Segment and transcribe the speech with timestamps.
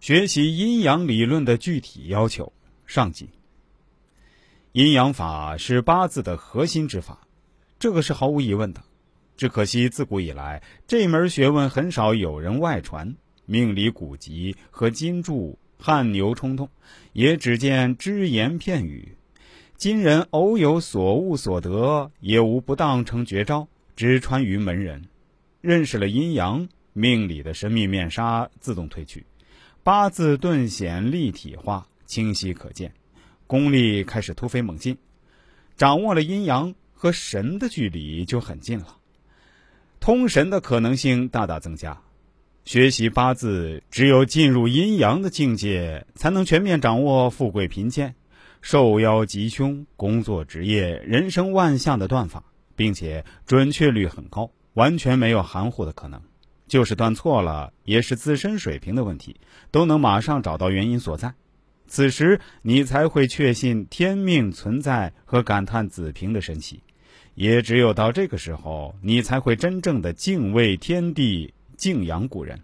[0.00, 2.50] 学习阴阳理论的具体要求
[2.86, 3.28] 上集。
[4.72, 7.28] 阴阳法是八字的核心之法，
[7.78, 8.82] 这个是毫无疑问的。
[9.36, 16.70] 只可惜自古以来，这门学问很少有人外传，命理古籍和金注汗牛充栋，
[17.12, 19.16] 也只见只言片语。
[19.76, 25.04] 今人偶有所悟所得，也无不当成绝招，直传于门人。
[25.60, 29.26] 认识了阴阳命理的神秘面纱，自动褪去，
[29.82, 32.92] 八字顿显立体化，清晰可见。
[33.46, 34.96] 功力开始突飞猛进，
[35.74, 38.98] 掌握了阴阳和神的距离就很近了，
[39.98, 41.98] 通神的可能性大大增加。
[42.66, 48.14] 学习八字，只有进入阴阳的境界，才能全面掌握富贵贫贱、
[48.60, 52.44] 受邀吉凶、工作职业、人生万象的断法，
[52.76, 56.20] 并且准确率很高，完全没有含糊的可能。
[56.70, 59.34] 就是断错了，也是自身水平的问题，
[59.72, 61.34] 都能马上找到原因所在。
[61.88, 66.80] 此时，你才会确信天命存在和感叹子平的神奇。
[67.34, 72.60] 也只有到这个时候，你才会真正的敬畏天地、敬仰古人。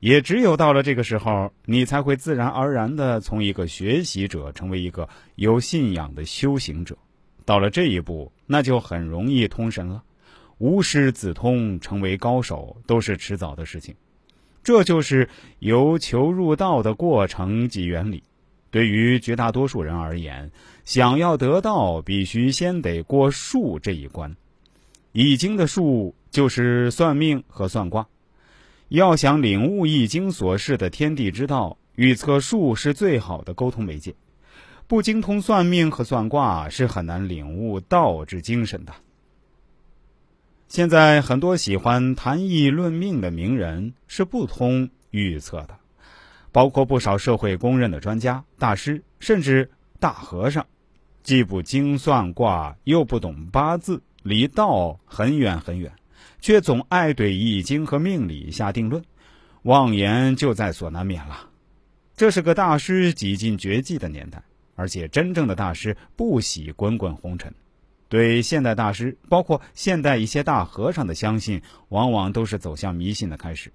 [0.00, 6.98] 也只有到了这个时候，你才会自然而然的从一个学习者成为一个有信仰的修行者。
[7.44, 10.02] 到了这一步，那就很容易通神了，
[10.58, 13.94] 无师自通，成为高手都是迟早的事情。
[14.62, 15.28] 这就是
[15.60, 18.22] 由求入道的过程及原理。
[18.70, 20.50] 对于绝大多数人而言，
[20.84, 24.36] 想要得道，必须先得过术这一关。
[25.12, 28.06] 易经的术就是算命和算卦。
[28.88, 34.14] 要想领悟易经所示的天地之道，预测术是最好的沟通媒介。
[34.86, 38.92] 不精通算命和算卦，是很难领悟道之精神的。
[40.68, 45.74] 现在很多喜欢谈易论命的名人是不通预测的，
[46.52, 50.64] 包括不少社会公认的专家、大师，甚至大和尚，
[51.22, 55.90] 既不精算卦，又不懂八字，离道很远很远，
[56.38, 59.02] 却总爱对易经和命理下定论，
[59.62, 61.48] 妄言就在所难免了。
[62.14, 64.42] 这是个大师几近绝迹的年代，
[64.74, 67.50] 而且真正的大师不喜滚滚红尘。
[68.08, 73.72] 对现代大师，包括现代一些大和尚的相信，往往都是走向迷信的开始。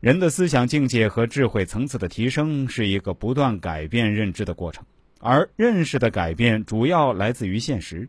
[0.00, 4.84] 人的思想境界和智慧层次的提升，是一个不断改变认知的过程，
[5.20, 8.08] 而认识的改变主要来自于现实。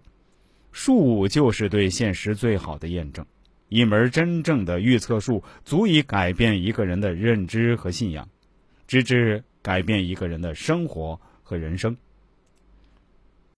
[0.72, 3.26] 术就是对现实最好的验证。
[3.70, 8.28] 一门真正的预测术，足以改变一个人的认知和信仰，
[8.88, 11.98] 直至改变一个人的生活和人生。